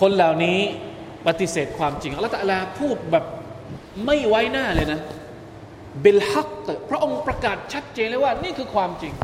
[0.00, 0.58] คนเหล่านี้
[1.26, 3.24] ปฏิเสธความจริงอัลลอฮฺตะลาพูดแบบ
[4.06, 5.00] ไม่ไว้หน้าเลยนะ
[6.00, 9.14] เบลฮักเตพระองค์ประกาศชัดเจนเลยว่านี่คือความจริง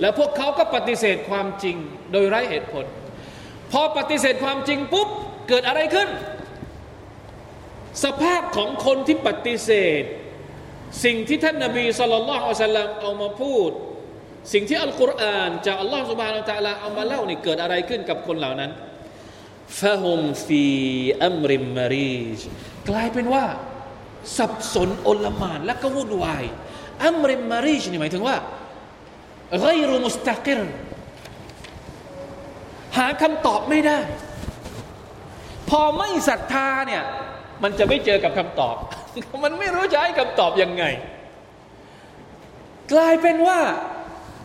[0.00, 1.76] แล้วพวกเขาก็ปฏิเสธความจริง
[2.12, 2.84] โดยไร้เหตุผล
[3.72, 5.08] พอปฏิเสธความจริงปุ๊บ
[5.48, 6.08] เกิดอะไรขึ้น
[8.04, 9.70] สภาพของคนที่ปฏิเส
[10.00, 10.02] ธ
[11.04, 13.70] สิ่งที่ท่านนาบีสุลต่านอัลลัมเอามาพูด
[14.52, 18.70] สิ่งที่อัลกุรอานจากอัลลอฮฺสุบฮานาอัลลอฮเอามาเล่านี่เกิดอะไรขึ้นกับคนเหล่านั้น
[19.80, 20.64] ฟะฮุมฟี
[21.24, 22.38] อัมริมมารีจ
[22.88, 23.44] กลายเป็นว่า
[24.38, 26.44] สับสนอลมานและก็วุ่นวาย
[27.04, 28.36] อัมริมมารีจนี่หมายถึงว่า
[29.62, 30.60] ไกรุมุสตักิร
[32.96, 33.98] หาคำตอบไม่ได้
[35.70, 37.02] พอไม่ศรัทธาเนี่ย
[37.62, 38.76] มันจะไม่เจอกับคำตอบ
[39.44, 40.84] มันไม่รู้จะให้คำตอบยังไง
[42.92, 43.60] กลายเป็นว่า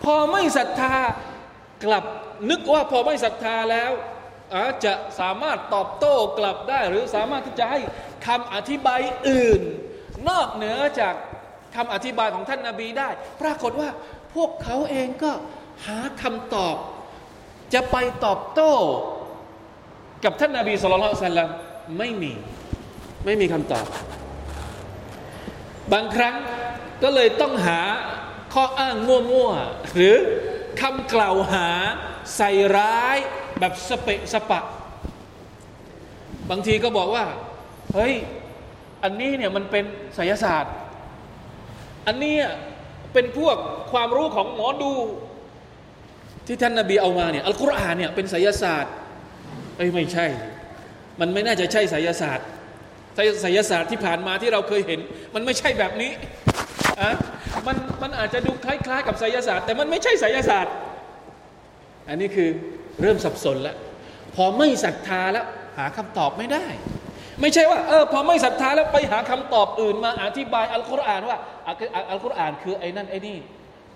[0.05, 0.95] พอไม่ศรัทธา
[1.85, 2.03] กลับ
[2.49, 3.91] นึกว่าพอไม่ศรัทธาแล้ว
[4.55, 7.79] อาจจะสามารถตอบโต้กลับได้ หรือสามารถที่จะให้
[8.27, 9.61] คำอธิบายอื่น
[10.29, 11.15] นอกเหนือจาก
[11.75, 13.09] คำอธิบายของท่านนาบีได้
[13.41, 13.89] ปรากฏว่า
[14.33, 15.31] พวกเขาเองก็
[15.85, 16.75] หาคำตอบ
[17.73, 18.73] จะไปตอบโต้
[20.23, 21.49] กับท่านนาบีสุลต่านลลัม
[21.97, 22.31] ไม่มี
[23.25, 23.85] ไม่มีคำตอบ
[25.93, 26.35] บางครั้ง
[27.03, 27.79] ก็เลยต้องหา
[28.53, 30.15] ข้ออ้างมั่วๆ หรือ
[30.81, 31.67] คำกล่าวหา
[32.37, 33.17] ใส่ร้าย
[33.59, 34.63] แบบสเปะสปะ
[36.49, 37.25] บางทีก็บอกว่า
[37.93, 38.13] เฮ้ย
[39.03, 39.83] อันนี้เนี่ยมันเป็น
[40.15, 40.73] ไสยศาสตร์
[42.07, 42.35] อันนี้
[43.13, 43.57] เป็นพวก
[43.91, 44.93] ความรู้ของหมอดู
[46.47, 48.93] ที่ท่านนาบีเอามาเนี่ยอัลกุรอานเนี่ยเป็นไสยศาสตร์
[49.77, 50.25] เอ้ยไม่ใช่
[51.19, 52.47] มันไม่น่าจะใช่ไสยศาสตร์
[53.41, 54.99] ไสยศาสตร์ที่ผ่านมาที่เราเคยเห็น
[55.35, 56.11] มันไม่ใช่แบบนี้
[57.67, 60.73] มันมันอาจจะดูคล้าย ๆ กับไสยศาสตร์แต่มันไม่ใช่ไสยศาสตร์
[62.09, 62.49] อันนี้คือ
[63.01, 63.75] เริ่มสับสนแล้ว
[64.35, 65.45] พอไม่ศรัทธาแล้ว
[65.77, 66.65] หาคำตอบไม่ได้
[67.41, 71.37] ไม่ใช่ว่าเออพอไม่ศรัทธาแล้วไปหาคำตอบอื่นมาอธิบายอัลกุรอานว่า
[72.09, 73.37] อัลกุรอานคือไอ้นั่นไอ้นี่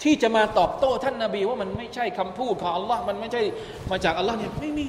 [0.03, 3.41] ที่จะมาตอบโต้ท่านนาบีว่ามันไม่ใช่คำพูดของอัลลอฮ์มันไม่ใช่
[3.91, 4.87] มาจากอัลลอฮ์เนี่ยไม่มี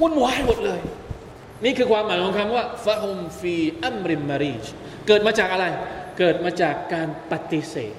[0.00, 0.80] วุ่นวายหมดเลย
[1.64, 4.64] นี่คือความหมายของคำว่าฟะฮุมฟีอัมริมมารีจ
[5.06, 5.66] เกิดมาจากอะไร
[6.18, 7.94] เกิดมาจากการปฏิเสธ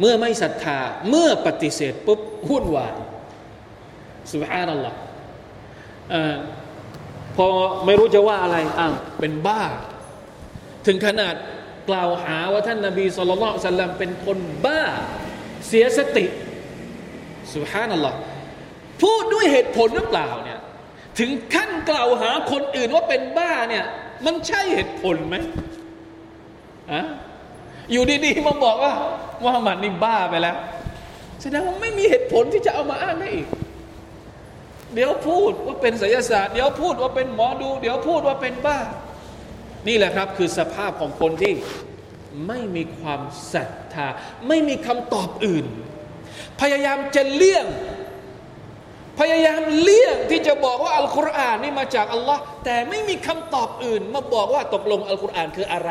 [0.00, 0.78] เมื่อไม่ศรัทธา
[1.08, 2.94] เมื่อปฏิเสธปุ๊บวุ่นวาย
[4.32, 4.98] สุฮานัลลอฮ์
[7.36, 7.48] พอ
[7.84, 9.62] ไม่รู้จะว่าอะไรอ้าวเป็นบ้า
[10.86, 11.34] ถึงขนาด
[11.88, 14.82] กล่าวหาว่าท่านนาบีสุลต่านสัลลัมเป็นคนบ้า
[15.68, 16.26] เสียสติ
[17.54, 18.16] สุฮานัลลอฮ์
[19.02, 20.60] พูดด้วยเหตุผลหรือเปล่าเนี่ย
[21.18, 23.84] ถึงขั้นกล่าวหาคนอื่นว่าเป็นบ้าเนี่ย
[24.26, 25.36] มันใช่เหตุผลไหม
[26.90, 27.02] อะ
[27.92, 28.92] อยู่ดีๆมาบอกว่า
[29.42, 30.56] มุฮัมมัดนี่บ้าไปแล้ว
[31.42, 33.46] แสดงว่าไม่มีเหตุผลที่จะเอามาอ้างได้อีก
[34.94, 38.78] เดี๋ยวพูดว่าเป็นไสยศาสตร์ เดี๋ยวพูดว่าเป็นหมอดู เดี๋ยวพูดว่าเป็นบ้า
[39.88, 41.52] นี่แหละครับ คือสภาพของคนที่
[42.46, 43.20] ไม่มีความ
[43.52, 44.06] ศรัทธา
[44.48, 45.66] ไม่มีคำตอบอื่น
[46.60, 47.66] พยายามจะเลี่ยง
[49.20, 55.90] พยายามเลี่ยงที่จะบอกว่าอัลกุรอานนี่มาจากอัลลอฮ์แต่ไม่มีคำตอบอื่น มาบอกว่าตกลงอัลกุรอานคืออะไร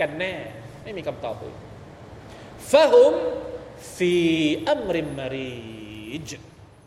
[0.00, 0.34] กันแน่
[0.82, 1.56] ไม่มีคำตอบอื่น
[2.70, 3.14] ฟะฮุม
[3.96, 4.14] ฟี
[4.68, 5.52] อัมริมมารี
[6.28, 6.30] จ